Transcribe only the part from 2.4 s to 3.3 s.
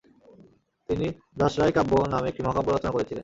মহাকাব্য রচনা করেছিলেন।